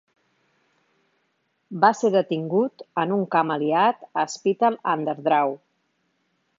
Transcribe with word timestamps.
Va 1.83 1.91
ser 1.99 2.11
detingut 2.17 2.87
en 3.05 3.15
un 3.19 3.23
camp 3.37 3.55
aliat 3.59 4.05
a 4.23 4.27
Spittal 4.39 4.83
an 4.95 5.09
der 5.11 5.19
Drau. 5.31 5.59